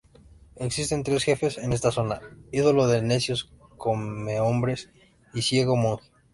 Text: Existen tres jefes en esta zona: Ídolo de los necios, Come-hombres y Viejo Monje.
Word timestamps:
Existen 0.55 1.03
tres 1.03 1.23
jefes 1.25 1.59
en 1.59 1.73
esta 1.73 1.91
zona: 1.91 2.21
Ídolo 2.51 2.87
de 2.87 2.97
los 2.97 3.05
necios, 3.07 3.53
Come-hombres 3.77 4.89
y 5.35 5.47
Viejo 5.55 5.75
Monje. 5.75 6.09